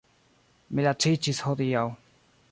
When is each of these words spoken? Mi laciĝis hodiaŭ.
Mi 0.79 0.85
laciĝis 0.87 1.41
hodiaŭ. 1.49 1.83